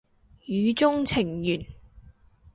[0.47, 1.63] 語中程緣